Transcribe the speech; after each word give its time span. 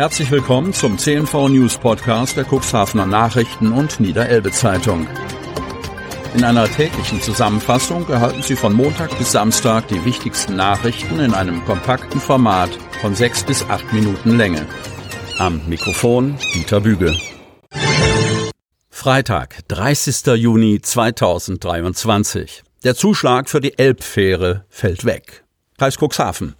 Herzlich 0.00 0.30
willkommen 0.30 0.72
zum 0.72 0.96
CNV 0.96 1.50
News 1.50 1.76
Podcast 1.76 2.34
der 2.34 2.46
Cuxhavener 2.46 3.04
Nachrichten 3.04 3.70
und 3.70 4.00
Niederelbe 4.00 4.50
Zeitung. 4.50 5.06
In 6.34 6.42
einer 6.42 6.66
täglichen 6.70 7.20
Zusammenfassung 7.20 8.08
erhalten 8.08 8.42
Sie 8.42 8.56
von 8.56 8.72
Montag 8.72 9.18
bis 9.18 9.32
Samstag 9.32 9.88
die 9.88 10.02
wichtigsten 10.06 10.56
Nachrichten 10.56 11.20
in 11.20 11.34
einem 11.34 11.62
kompakten 11.66 12.18
Format 12.18 12.70
von 13.02 13.14
sechs 13.14 13.44
bis 13.44 13.62
acht 13.68 13.92
Minuten 13.92 14.38
Länge. 14.38 14.64
Am 15.36 15.60
Mikrofon 15.68 16.38
Dieter 16.54 16.80
Büge. 16.80 17.14
Freitag, 18.88 19.68
30. 19.68 20.28
Juni 20.28 20.80
2023. 20.80 22.62
Der 22.84 22.94
Zuschlag 22.94 23.50
für 23.50 23.60
die 23.60 23.78
Elbfähre 23.78 24.64
fällt 24.70 25.04
weg. 25.04 25.44
Kreis 25.80 25.96
Cuxhaven. 25.96 26.56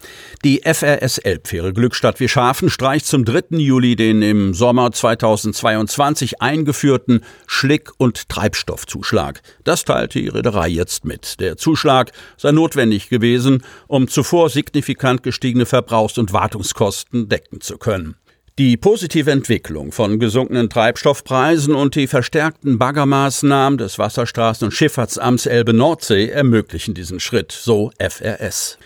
Die 0.46 0.62
FRS 0.64 1.18
Elbfähre 1.18 1.74
Glückstadt 1.74 2.20
Wischhafen 2.20 2.70
streicht 2.70 3.04
zum 3.04 3.26
3. 3.26 3.58
Juli 3.58 3.94
den 3.94 4.22
im 4.22 4.54
Sommer 4.54 4.92
2022 4.92 6.40
eingeführten 6.40 7.22
Schlick- 7.46 7.90
und 7.98 8.30
Treibstoffzuschlag. 8.30 9.42
Das 9.62 9.84
teilte 9.84 10.20
die 10.20 10.28
Reederei 10.28 10.68
jetzt 10.68 11.04
mit. 11.04 11.38
Der 11.38 11.58
Zuschlag 11.58 12.12
sei 12.38 12.52
notwendig 12.52 13.10
gewesen, 13.10 13.62
um 13.88 14.08
zuvor 14.08 14.48
signifikant 14.48 15.22
gestiegene 15.22 15.66
Verbrauchs- 15.66 16.16
und 16.16 16.32
Wartungskosten 16.32 17.28
decken 17.28 17.60
zu 17.60 17.76
können. 17.76 18.14
Die 18.58 18.78
positive 18.78 19.30
Entwicklung 19.30 19.92
von 19.92 20.18
gesunkenen 20.18 20.70
Treibstoffpreisen 20.70 21.74
und 21.74 21.94
die 21.94 22.06
verstärkten 22.06 22.78
Baggermaßnahmen 22.78 23.76
des 23.76 23.98
Wasserstraßen- 23.98 24.64
und 24.64 24.72
Schifffahrtsamts 24.72 25.44
Elbe-Nordsee 25.44 26.30
ermöglichen 26.30 26.94
diesen 26.94 27.20
Schritt, 27.20 27.52
so 27.52 27.90
FRS. 27.98 28.78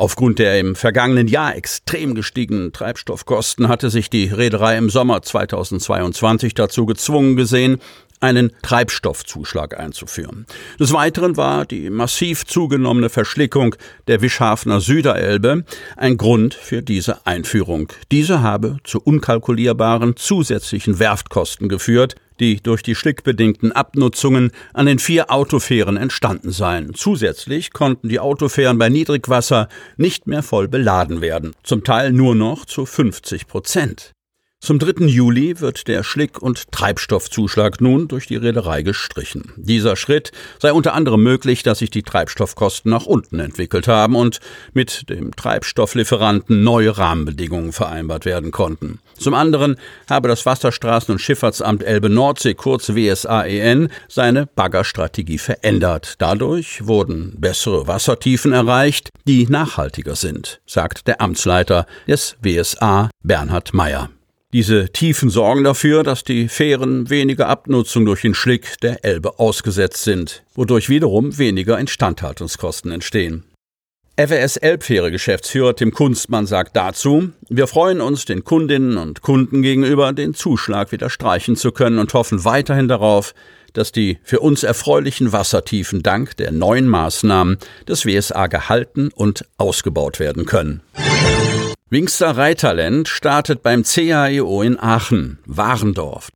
Aufgrund 0.00 0.38
der 0.38 0.58
im 0.58 0.76
vergangenen 0.76 1.28
Jahr 1.28 1.54
extrem 1.54 2.14
gestiegenen 2.14 2.72
Treibstoffkosten 2.72 3.68
hatte 3.68 3.90
sich 3.90 4.08
die 4.08 4.28
Reederei 4.28 4.78
im 4.78 4.88
Sommer 4.88 5.20
2022 5.20 6.54
dazu 6.54 6.86
gezwungen 6.86 7.36
gesehen, 7.36 7.82
einen 8.20 8.52
Treibstoffzuschlag 8.62 9.78
einzuführen. 9.78 10.46
Des 10.78 10.92
Weiteren 10.92 11.36
war 11.36 11.64
die 11.64 11.90
massiv 11.90 12.46
zugenommene 12.46 13.08
Verschlickung 13.08 13.74
der 14.06 14.22
Wischhafener 14.22 14.80
Süderelbe 14.80 15.64
ein 15.96 16.16
Grund 16.16 16.54
für 16.54 16.82
diese 16.82 17.26
Einführung. 17.26 17.88
Diese 18.12 18.42
habe 18.42 18.76
zu 18.84 19.00
unkalkulierbaren 19.00 20.16
zusätzlichen 20.16 20.98
Werftkosten 20.98 21.68
geführt, 21.68 22.16
die 22.40 22.62
durch 22.62 22.82
die 22.82 22.94
schlickbedingten 22.94 23.72
Abnutzungen 23.72 24.50
an 24.72 24.86
den 24.86 24.98
vier 24.98 25.30
Autofähren 25.30 25.96
entstanden 25.96 26.50
seien. 26.50 26.94
Zusätzlich 26.94 27.72
konnten 27.72 28.08
die 28.08 28.18
Autofähren 28.18 28.78
bei 28.78 28.88
Niedrigwasser 28.88 29.68
nicht 29.96 30.26
mehr 30.26 30.42
voll 30.42 30.66
beladen 30.66 31.20
werden, 31.20 31.52
zum 31.62 31.84
Teil 31.84 32.12
nur 32.12 32.34
noch 32.34 32.64
zu 32.64 32.86
50 32.86 33.46
Prozent. 33.46 34.12
Zum 34.62 34.78
3. 34.78 35.06
Juli 35.06 35.58
wird 35.58 35.88
der 35.88 36.02
Schlick- 36.02 36.42
und 36.42 36.70
Treibstoffzuschlag 36.70 37.80
nun 37.80 38.08
durch 38.08 38.26
die 38.26 38.36
Reederei 38.36 38.82
gestrichen. 38.82 39.54
Dieser 39.56 39.96
Schritt 39.96 40.32
sei 40.58 40.74
unter 40.74 40.92
anderem 40.92 41.22
möglich, 41.22 41.62
dass 41.62 41.78
sich 41.78 41.88
die 41.88 42.02
Treibstoffkosten 42.02 42.90
nach 42.90 43.06
unten 43.06 43.40
entwickelt 43.40 43.88
haben 43.88 44.16
und 44.16 44.38
mit 44.74 45.08
dem 45.08 45.34
Treibstofflieferanten 45.34 46.62
neue 46.62 46.98
Rahmenbedingungen 46.98 47.72
vereinbart 47.72 48.26
werden 48.26 48.50
konnten. 48.50 48.98
Zum 49.18 49.32
anderen 49.32 49.76
habe 50.10 50.28
das 50.28 50.44
Wasserstraßen- 50.44 51.12
und 51.12 51.20
Schifffahrtsamt 51.20 51.82
Elbe-Nordsee, 51.82 52.52
kurz 52.52 52.90
WSAEN, 52.94 53.88
seine 54.08 54.44
Baggerstrategie 54.44 55.38
verändert. 55.38 56.16
Dadurch 56.18 56.86
wurden 56.86 57.34
bessere 57.38 57.86
Wassertiefen 57.86 58.52
erreicht, 58.52 59.08
die 59.26 59.46
nachhaltiger 59.46 60.16
sind, 60.16 60.60
sagt 60.66 61.08
der 61.08 61.22
Amtsleiter 61.22 61.86
des 62.06 62.36
WSA 62.42 63.08
Bernhard 63.22 63.72
Meyer. 63.72 64.10
Diese 64.52 64.88
Tiefen 64.88 65.30
sorgen 65.30 65.62
dafür, 65.62 66.02
dass 66.02 66.24
die 66.24 66.48
Fähren 66.48 67.08
weniger 67.08 67.46
Abnutzung 67.46 68.04
durch 68.04 68.22
den 68.22 68.34
Schlick 68.34 68.80
der 68.80 69.04
Elbe 69.04 69.38
ausgesetzt 69.38 70.02
sind, 70.02 70.42
wodurch 70.54 70.88
wiederum 70.88 71.38
weniger 71.38 71.78
Instandhaltungskosten 71.78 72.90
entstehen. 72.90 73.44
FWS 74.16 74.56
Elbfähre 74.56 75.12
Geschäftsführer 75.12 75.76
Tim 75.76 75.92
Kunstmann 75.92 76.46
sagt 76.46 76.74
dazu, 76.74 77.30
wir 77.48 77.68
freuen 77.68 78.00
uns, 78.00 78.24
den 78.24 78.42
Kundinnen 78.42 78.96
und 78.96 79.22
Kunden 79.22 79.62
gegenüber 79.62 80.12
den 80.12 80.34
Zuschlag 80.34 80.90
wieder 80.90 81.10
streichen 81.10 81.54
zu 81.54 81.70
können 81.70 82.00
und 82.00 82.12
hoffen 82.12 82.44
weiterhin 82.44 82.88
darauf, 82.88 83.34
dass 83.72 83.92
die 83.92 84.18
für 84.24 84.40
uns 84.40 84.64
erfreulichen 84.64 85.32
Wassertiefen 85.32 86.02
dank 86.02 86.36
der 86.38 86.50
neuen 86.50 86.88
Maßnahmen 86.88 87.58
des 87.86 88.04
WSA 88.04 88.48
gehalten 88.48 89.10
und 89.14 89.46
ausgebaut 89.58 90.18
werden 90.18 90.44
können. 90.44 90.82
Wingster 91.92 92.36
Reittalent 92.36 93.08
startet 93.08 93.64
beim 93.64 93.82
CAEO 93.82 94.62
in 94.62 94.78
Aachen, 94.78 95.40
Warendorf. 95.44 96.30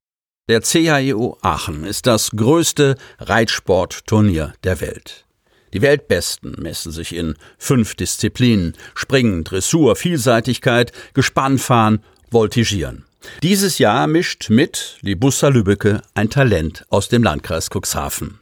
Der 0.48 0.60
CAEO 0.60 1.38
Aachen 1.42 1.84
ist 1.84 2.09
das 2.09 2.32
größte 2.32 2.97
Reitsportturnier 3.20 4.53
der 4.64 4.81
Welt. 4.81 5.26
Die 5.72 5.81
Weltbesten 5.81 6.56
messen 6.59 6.91
sich 6.91 7.14
in 7.14 7.37
fünf 7.56 7.94
Disziplinen 7.94 8.75
Springen, 8.97 9.44
Dressur, 9.44 9.94
Vielseitigkeit, 9.94 10.91
Gespannfahren, 11.14 12.00
Voltigieren. 12.32 13.04
Dieses 13.44 13.78
Jahr 13.78 14.09
mischt 14.09 14.50
mit 14.50 14.98
Libussa 15.03 15.47
Lübbecke 15.47 16.03
ein 16.14 16.31
Talent 16.31 16.84
aus 16.91 17.09
dem 17.09 17.22
Landkreis 17.22 17.70
Cuxhaven. 17.70 18.41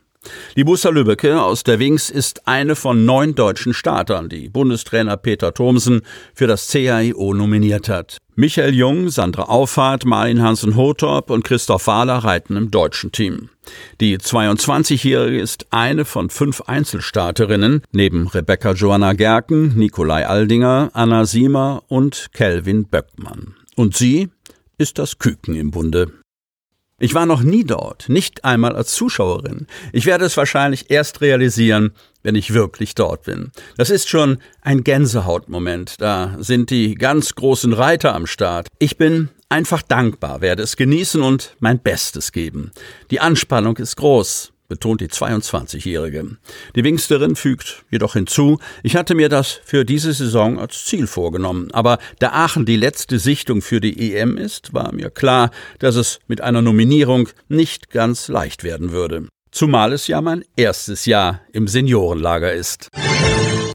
Libussa 0.54 0.90
Lübbecke 0.90 1.40
aus 1.40 1.64
der 1.64 1.78
Wings 1.78 2.10
ist 2.10 2.46
eine 2.46 2.76
von 2.76 3.04
neun 3.04 3.34
deutschen 3.34 3.74
Startern, 3.74 4.28
die 4.28 4.48
Bundestrainer 4.48 5.16
Peter 5.16 5.54
Thomsen 5.54 6.02
für 6.34 6.46
das 6.46 6.68
CAIO 6.68 7.34
nominiert 7.34 7.88
hat. 7.88 8.18
Michael 8.34 8.74
Jung, 8.74 9.08
Sandra 9.10 9.44
Auffahrt, 9.44 10.04
Marlin 10.04 10.42
Hansen-Hotorp 10.42 11.30
und 11.30 11.44
Christoph 11.44 11.86
Wahler 11.86 12.18
reiten 12.18 12.56
im 12.56 12.70
deutschen 12.70 13.12
Team. 13.12 13.50
Die 14.00 14.16
22-Jährige 14.16 15.38
ist 15.38 15.66
eine 15.70 16.04
von 16.04 16.30
fünf 16.30 16.62
Einzelstarterinnen, 16.62 17.82
neben 17.92 18.28
Rebecca 18.28 18.72
Joanna 18.72 19.12
Gerken, 19.12 19.76
Nikolai 19.76 20.26
Aldinger, 20.26 20.90
Anna 20.94 21.26
Siemer 21.26 21.82
und 21.88 22.30
Kelvin 22.32 22.86
Böckmann. 22.86 23.54
Und 23.76 23.96
sie 23.96 24.28
ist 24.78 24.98
das 24.98 25.18
Küken 25.18 25.54
im 25.54 25.70
Bunde. 25.70 26.12
Ich 27.02 27.14
war 27.14 27.26
noch 27.26 27.42
nie 27.42 27.64
dort, 27.64 28.08
nicht 28.08 28.44
einmal 28.44 28.76
als 28.76 28.94
Zuschauerin. 28.94 29.66
Ich 29.92 30.06
werde 30.06 30.24
es 30.24 30.36
wahrscheinlich 30.36 30.88
erst 30.88 31.20
realisieren, 31.20 31.94
wenn 32.22 32.36
ich 32.36 32.54
wirklich 32.54 32.94
dort 32.94 33.24
bin. 33.24 33.50
Das 33.76 33.90
ist 33.90 34.08
schon 34.08 34.38
ein 34.60 34.84
Gänsehautmoment. 34.84 36.00
Da 36.00 36.36
sind 36.38 36.70
die 36.70 36.94
ganz 36.94 37.34
großen 37.34 37.72
Reiter 37.72 38.14
am 38.14 38.28
Start. 38.28 38.68
Ich 38.78 38.98
bin 38.98 39.30
einfach 39.48 39.82
dankbar, 39.82 40.42
werde 40.42 40.62
es 40.62 40.76
genießen 40.76 41.22
und 41.22 41.56
mein 41.58 41.80
Bestes 41.80 42.30
geben. 42.30 42.70
Die 43.10 43.18
Anspannung 43.18 43.78
ist 43.78 43.96
groß 43.96 44.51
betont 44.68 45.00
die 45.00 45.08
22-Jährige. 45.08 46.36
Die 46.74 46.84
Wingsterin 46.84 47.36
fügt 47.36 47.84
jedoch 47.90 48.14
hinzu, 48.14 48.58
ich 48.82 48.96
hatte 48.96 49.14
mir 49.14 49.28
das 49.28 49.60
für 49.64 49.84
diese 49.84 50.12
Saison 50.12 50.58
als 50.58 50.84
Ziel 50.84 51.06
vorgenommen, 51.06 51.70
aber 51.72 51.98
da 52.18 52.30
Aachen 52.30 52.64
die 52.64 52.76
letzte 52.76 53.18
Sichtung 53.18 53.62
für 53.62 53.80
die 53.80 54.14
EM 54.14 54.36
ist, 54.36 54.72
war 54.72 54.92
mir 54.92 55.10
klar, 55.10 55.50
dass 55.78 55.96
es 55.96 56.20
mit 56.26 56.40
einer 56.40 56.62
Nominierung 56.62 57.28
nicht 57.48 57.90
ganz 57.90 58.28
leicht 58.28 58.64
werden 58.64 58.92
würde. 58.92 59.28
Zumal 59.50 59.92
es 59.92 60.06
ja 60.06 60.22
mein 60.22 60.44
erstes 60.56 61.04
Jahr 61.04 61.42
im 61.52 61.68
Seniorenlager 61.68 62.52
ist. 62.54 62.88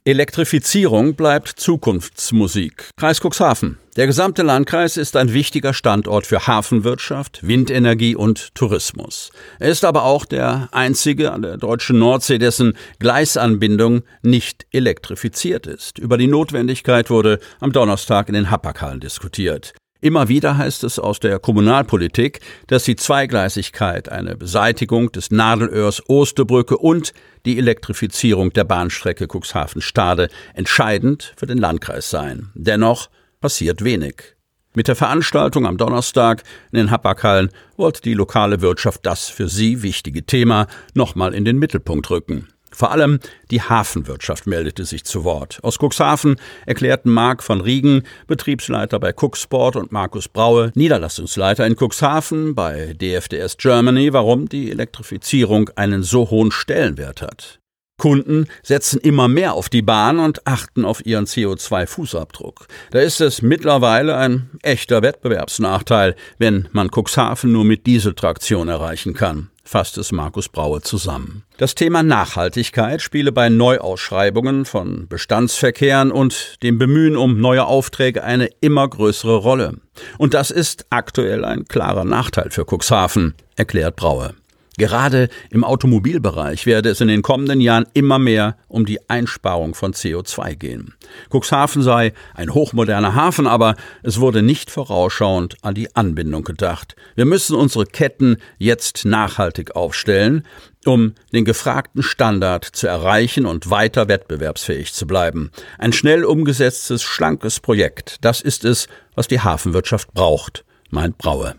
Elektrifizierung 0.07 1.15
bleibt 1.15 1.49
Zukunftsmusik. 1.49 2.91
Kreis 2.95 3.19
Cuxhaven. 3.19 3.77
Der 3.97 4.07
gesamte 4.07 4.41
Landkreis 4.41 4.95
ist 4.95 5.17
ein 5.17 5.33
wichtiger 5.33 5.73
Standort 5.73 6.25
für 6.25 6.47
Hafenwirtschaft, 6.47 7.45
Windenergie 7.45 8.15
und 8.15 8.55
Tourismus. 8.55 9.31
Er 9.59 9.67
ist 9.67 9.83
aber 9.83 10.05
auch 10.05 10.23
der 10.23 10.69
einzige 10.71 11.33
an 11.33 11.41
der 11.41 11.57
deutschen 11.57 11.99
Nordsee, 11.99 12.37
dessen 12.37 12.77
Gleisanbindung 12.99 14.03
nicht 14.21 14.65
elektrifiziert 14.71 15.67
ist. 15.67 15.99
Über 15.99 16.17
die 16.17 16.27
Notwendigkeit 16.27 17.09
wurde 17.09 17.39
am 17.59 17.73
Donnerstag 17.73 18.29
in 18.29 18.35
den 18.35 18.49
Hapaghallen 18.49 19.01
diskutiert. 19.01 19.73
Immer 19.99 20.27
wieder 20.27 20.57
heißt 20.57 20.83
es 20.83 20.99
aus 20.99 21.19
der 21.19 21.39
Kommunalpolitik, 21.39 22.39
dass 22.67 22.83
die 22.83 22.95
Zweigleisigkeit, 22.95 24.09
eine 24.09 24.35
Beseitigung 24.35 25.11
des 25.11 25.31
Nadelöhrs 25.31 26.07
Osterbrücke 26.07 26.77
und 26.77 27.13
die 27.45 27.57
Elektrifizierung 27.57 28.53
der 28.53 28.63
Bahnstrecke 28.63 29.27
Cuxhaven-Stade 29.27 30.29
entscheidend 30.53 31.33
für 31.35 31.47
den 31.47 31.57
Landkreis 31.57 32.09
seien. 32.09 32.51
Dennoch 32.53 33.09
passiert 33.41 33.83
wenig. 33.83 34.35
Mit 34.75 34.87
der 34.87 34.95
Veranstaltung 34.95 35.65
am 35.65 35.77
Donnerstag 35.77 36.43
in 36.71 36.77
den 36.77 36.91
Hapaghallen 36.91 37.49
wollte 37.77 38.03
die 38.03 38.13
lokale 38.13 38.61
Wirtschaft 38.61 39.03
das 39.07 39.27
für 39.27 39.47
sie 39.47 39.81
wichtige 39.81 40.23
Thema 40.27 40.67
nochmal 40.93 41.33
in 41.33 41.45
den 41.45 41.57
Mittelpunkt 41.57 42.11
rücken. 42.11 42.47
Vor 42.77 42.91
allem 42.91 43.19
die 43.49 43.63
Hafenwirtschaft 43.63 44.45
meldete 44.45 44.85
sich 44.85 45.03
zu 45.03 45.23
Wort. 45.23 45.57
Aus 45.63 45.79
Cuxhaven 45.79 46.35
erklärten 46.67 47.09
Marc 47.09 47.41
von 47.41 47.59
Riegen, 47.59 48.03
Betriebsleiter 48.27 48.99
bei 48.99 49.13
Cooksport 49.19 49.75
und 49.75 49.91
Markus 49.91 50.27
Braue, 50.27 50.71
Niederlassungsleiter 50.75 51.65
in 51.65 51.75
Cuxhaven 51.75 52.53
bei 52.53 52.93
DFDS 52.93 53.57
Germany, 53.57 54.13
warum 54.13 54.47
die 54.47 54.69
Elektrifizierung 54.69 55.71
einen 55.75 56.03
so 56.03 56.29
hohen 56.29 56.51
Stellenwert 56.51 57.23
hat. 57.23 57.59
Kunden 57.99 58.45
setzen 58.61 58.99
immer 58.99 59.27
mehr 59.27 59.55
auf 59.55 59.69
die 59.69 59.81
Bahn 59.81 60.19
und 60.19 60.45
achten 60.45 60.85
auf 60.85 61.03
ihren 61.03 61.25
CO2-Fußabdruck. 61.25 62.67
Da 62.91 62.99
ist 62.99 63.21
es 63.21 63.41
mittlerweile 63.41 64.17
ein 64.17 64.51
echter 64.61 65.01
Wettbewerbsnachteil, 65.01 66.15
wenn 66.37 66.69
man 66.73 66.91
Cuxhaven 66.95 67.51
nur 67.51 67.65
mit 67.65 67.87
Dieseltraktion 67.87 68.67
erreichen 68.67 69.15
kann 69.15 69.49
fasst 69.67 69.97
es 69.97 70.11
Markus 70.11 70.49
Braue 70.49 70.81
zusammen. 70.81 71.43
Das 71.57 71.75
Thema 71.75 72.01
Nachhaltigkeit 72.01 73.01
spiele 73.01 73.31
bei 73.31 73.49
Neuausschreibungen 73.49 74.65
von 74.65 75.07
Bestandsverkehren 75.07 76.11
und 76.11 76.63
dem 76.63 76.77
Bemühen 76.77 77.17
um 77.17 77.39
neue 77.39 77.65
Aufträge 77.65 78.23
eine 78.23 78.49
immer 78.61 78.87
größere 78.87 79.35
Rolle. 79.35 79.73
Und 80.17 80.33
das 80.33 80.51
ist 80.51 80.85
aktuell 80.89 81.43
ein 81.43 81.65
klarer 81.65 82.05
Nachteil 82.05 82.49
für 82.49 82.65
Cuxhaven, 82.65 83.35
erklärt 83.55 83.95
Braue. 83.95 84.35
Gerade 84.77 85.29
im 85.49 85.63
Automobilbereich 85.63 86.67
werde 86.67 86.89
es 86.89 87.01
in 87.01 87.07
den 87.07 87.23
kommenden 87.23 87.61
Jahren 87.61 87.87
immer 87.93 88.19
mehr 88.19 88.57
um 88.67 88.85
die 88.85 89.09
Einsparung 89.09 89.73
von 89.73 89.93
CO2 89.93 90.55
gehen. 90.55 90.93
Cuxhaven 91.31 91.81
sei 91.81 92.13
ein 92.35 92.53
hochmoderner 92.53 93.15
Hafen, 93.15 93.47
aber 93.47 93.75
es 94.03 94.19
wurde 94.19 94.43
nicht 94.43 94.69
vorausschauend 94.69 95.57
an 95.63 95.73
die 95.73 95.95
Anbindung 95.95 96.43
gedacht. 96.43 96.95
Wir 97.15 97.25
müssen 97.25 97.55
unsere 97.55 97.85
Ketten 97.85 98.37
jetzt 98.59 99.05
nachhaltig 99.05 99.75
aufstellen, 99.75 100.43
um 100.85 101.15
den 101.33 101.43
gefragten 101.43 102.03
Standard 102.03 102.63
zu 102.63 102.85
erreichen 102.85 103.47
und 103.47 103.71
weiter 103.71 104.07
wettbewerbsfähig 104.07 104.93
zu 104.93 105.07
bleiben. 105.07 105.51
Ein 105.79 105.91
schnell 105.91 106.23
umgesetztes, 106.23 107.01
schlankes 107.01 107.59
Projekt, 107.59 108.17
das 108.21 108.41
ist 108.41 108.63
es, 108.63 108.87
was 109.15 109.27
die 109.27 109.41
Hafenwirtschaft 109.41 110.13
braucht, 110.13 110.65
meint 110.91 111.17
Braue. 111.17 111.55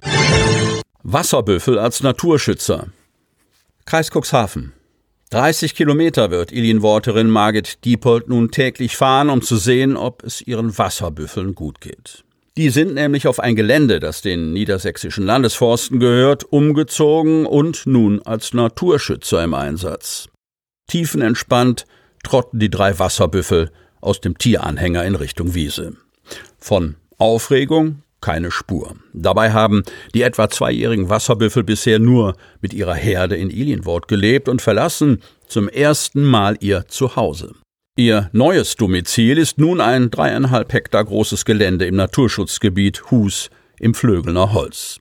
Wasserbüffel 1.02 1.78
als 1.78 2.02
Naturschützer. 2.02 2.86
Kreis 3.88 4.10
Cuxhaven. 4.10 4.74
30 5.30 5.74
Kilometer 5.74 6.30
wird 6.30 6.52
Ilienworterin 6.52 7.30
Margit 7.30 7.82
Diepold 7.86 8.28
nun 8.28 8.50
täglich 8.50 8.98
fahren, 8.98 9.30
um 9.30 9.40
zu 9.40 9.56
sehen, 9.56 9.96
ob 9.96 10.22
es 10.24 10.42
ihren 10.42 10.76
Wasserbüffeln 10.76 11.54
gut 11.54 11.80
geht. 11.80 12.22
Die 12.58 12.68
sind 12.68 12.92
nämlich 12.92 13.26
auf 13.26 13.40
ein 13.40 13.56
Gelände, 13.56 13.98
das 13.98 14.20
den 14.20 14.52
niedersächsischen 14.52 15.24
Landesforsten 15.24 16.00
gehört, 16.00 16.44
umgezogen 16.44 17.46
und 17.46 17.86
nun 17.86 18.20
als 18.20 18.52
Naturschützer 18.52 19.42
im 19.42 19.54
Einsatz. 19.54 20.28
Tiefenentspannt 20.88 21.86
trotten 22.22 22.58
die 22.58 22.68
drei 22.68 22.98
Wasserbüffel 22.98 23.70
aus 24.02 24.20
dem 24.20 24.36
Tieranhänger 24.36 25.02
in 25.06 25.14
Richtung 25.14 25.54
Wiese. 25.54 25.96
Von 26.58 26.96
Aufregung 27.16 28.02
keine 28.20 28.50
Spur. 28.50 28.96
Dabei 29.12 29.52
haben 29.52 29.82
die 30.14 30.22
etwa 30.22 30.48
zweijährigen 30.50 31.08
Wasserbüffel 31.08 31.64
bisher 31.64 31.98
nur 31.98 32.36
mit 32.60 32.74
ihrer 32.74 32.94
Herde 32.94 33.36
in 33.36 33.50
Ilienwort 33.50 34.08
gelebt 34.08 34.48
und 34.48 34.62
verlassen 34.62 35.22
zum 35.46 35.68
ersten 35.68 36.24
Mal 36.24 36.56
ihr 36.60 36.86
Zuhause. 36.88 37.54
Ihr 37.96 38.30
neues 38.32 38.76
Domizil 38.76 39.38
ist 39.38 39.58
nun 39.58 39.80
ein 39.80 40.10
dreieinhalb 40.10 40.72
Hektar 40.72 41.04
großes 41.04 41.44
Gelände 41.44 41.86
im 41.86 41.96
Naturschutzgebiet 41.96 43.10
Hus 43.10 43.50
im 43.80 43.94
Flögelner 43.94 44.52
Holz. 44.52 45.00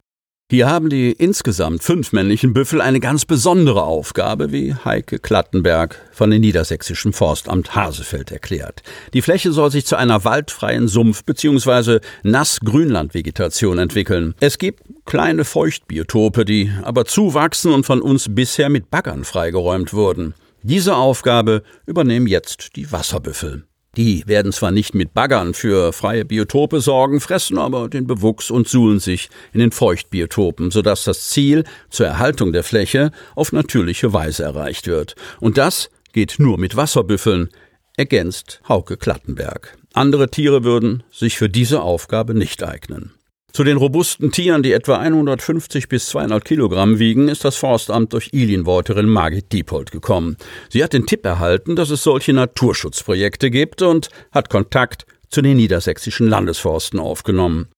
Hier 0.49 0.69
haben 0.69 0.89
die 0.89 1.11
insgesamt 1.11 1.83
fünf 1.83 2.13
männlichen 2.13 2.53
Büffel 2.53 2.79
eine 2.79 3.01
ganz 3.01 3.25
besondere 3.25 3.83
Aufgabe, 3.83 4.53
wie 4.53 4.73
Heike 4.73 5.19
Klattenberg 5.19 6.01
von 6.13 6.31
dem 6.31 6.39
niedersächsischen 6.39 7.11
Forstamt 7.11 7.75
Hasefeld 7.75 8.31
erklärt. 8.31 8.81
Die 9.13 9.21
Fläche 9.21 9.51
soll 9.51 9.71
sich 9.71 9.85
zu 9.85 9.97
einer 9.97 10.23
waldfreien 10.23 10.87
Sumpf- 10.87 11.25
bzw. 11.25 11.99
Nass-Grünlandvegetation 12.23 13.77
entwickeln. 13.77 14.35
Es 14.39 14.57
gibt 14.57 14.83
kleine 15.03 15.43
Feuchtbiotope, 15.43 16.45
die 16.45 16.71
aber 16.81 17.03
zuwachsen 17.03 17.73
und 17.73 17.85
von 17.85 18.01
uns 18.01 18.33
bisher 18.33 18.69
mit 18.69 18.89
Baggern 18.89 19.25
freigeräumt 19.25 19.93
wurden. 19.93 20.33
Diese 20.63 20.95
Aufgabe 20.95 21.61
übernehmen 21.85 22.25
jetzt 22.25 22.77
die 22.77 22.89
Wasserbüffel. 22.89 23.65
Die 23.97 24.27
werden 24.27 24.51
zwar 24.51 24.69
nicht 24.69 24.93
mit 24.93 25.15
Baggern 25.15 25.55
für 25.55 25.91
freie 25.91 26.23
Biotope 26.23 26.81
sorgen, 26.81 27.19
fressen 27.19 27.57
aber 27.57 27.89
den 27.89 28.05
Bewuchs 28.05 28.51
und 28.51 28.67
suhlen 28.67 28.99
sich 28.99 29.29
in 29.53 29.59
den 29.59 29.71
Feuchtbiotopen, 29.71 30.69
sodass 30.69 31.03
das 31.03 31.29
Ziel 31.29 31.63
zur 31.89 32.05
Erhaltung 32.05 32.53
der 32.53 32.63
Fläche 32.63 33.11
auf 33.33 33.51
natürliche 33.51 34.13
Weise 34.13 34.43
erreicht 34.43 34.85
wird. 34.85 35.15
Und 35.39 35.57
das 35.57 35.89
geht 36.13 36.35
nur 36.37 36.59
mit 36.59 36.75
Wasserbüffeln, 36.75 37.49
ergänzt 37.95 38.61
Hauke 38.69 38.97
Klattenberg. 38.97 39.75
Andere 39.93 40.29
Tiere 40.29 40.63
würden 40.63 41.01
sich 41.11 41.35
für 41.39 41.49
diese 41.49 41.81
Aufgabe 41.81 42.35
nicht 42.35 42.63
eignen. 42.63 43.16
Zu 43.53 43.63
den 43.63 43.77
robusten 43.77 44.31
Tieren, 44.31 44.61
die 44.61 44.71
etwa 44.71 44.97
150 44.97 45.89
bis 45.89 46.09
200 46.09 46.45
Kilogramm 46.45 46.99
wiegen, 46.99 47.27
ist 47.27 47.43
das 47.43 47.55
Forstamt 47.55 48.13
durch 48.13 48.29
Ilienworterin 48.31 49.07
Margit 49.09 49.51
Diepold 49.51 49.91
gekommen. 49.91 50.37
Sie 50.69 50.83
hat 50.83 50.93
den 50.93 51.07
Tipp 51.07 51.25
erhalten, 51.25 51.75
dass 51.75 51.89
es 51.89 52.03
solche 52.03 52.33
Naturschutzprojekte 52.33 53.49
gibt 53.49 53.81
und 53.81 54.09
hat 54.31 54.49
Kontakt 54.49 55.05
zu 55.29 55.41
den 55.41 55.57
niedersächsischen 55.57 56.27
Landesforsten 56.27 56.99
aufgenommen. 56.99 57.69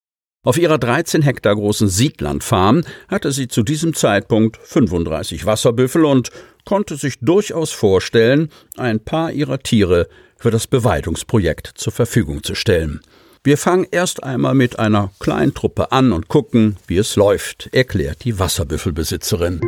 Auf 0.43 0.57
ihrer 0.57 0.77
13 0.77 1.21
Hektar 1.21 1.55
großen 1.55 1.87
Siedlandfarm 1.87 2.83
hatte 3.07 3.31
sie 3.31 3.47
zu 3.47 3.63
diesem 3.63 3.93
Zeitpunkt 3.93 4.57
35 4.57 5.45
Wasserbüffel 5.45 6.05
und 6.05 6.29
konnte 6.65 6.95
sich 6.95 7.19
durchaus 7.19 7.71
vorstellen, 7.71 8.49
ein 8.77 8.99
paar 8.99 9.31
ihrer 9.31 9.59
Tiere 9.59 10.07
für 10.37 10.51
das 10.51 10.67
Beweidungsprojekt 10.67 11.71
zur 11.75 11.93
Verfügung 11.93 12.43
zu 12.43 12.55
stellen. 12.55 13.01
Wir 13.41 13.57
fangen 13.57 13.87
erst 13.89 14.23
einmal 14.23 14.53
mit 14.53 14.79
einer 14.79 15.11
kleinen 15.19 15.53
Truppe 15.53 15.93
an 15.93 16.11
und 16.11 16.27
gucken, 16.27 16.75
wie 16.87 16.97
es 16.97 17.15
läuft, 17.15 17.69
erklärt 17.71 18.25
die 18.25 18.37
Wasserbüffelbesitzerin. 18.37 19.61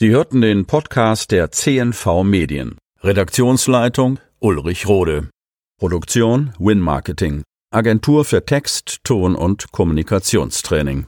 Sie 0.00 0.10
hörten 0.10 0.40
den 0.40 0.64
Podcast 0.64 1.30
der 1.30 1.52
CNV 1.52 2.24
Medien. 2.24 2.76
Redaktionsleitung 3.02 4.18
Ulrich 4.40 4.88
Rode. 4.88 5.28
Produktion 5.78 6.54
Win 6.58 6.80
Marketing. 6.80 7.42
Agentur 7.70 8.24
für 8.24 8.44
Text, 8.44 8.98
Ton 9.04 9.34
und 9.34 9.72
Kommunikationstraining. 9.72 11.06